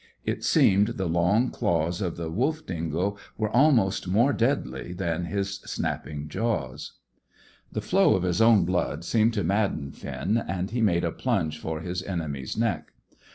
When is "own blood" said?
8.41-9.05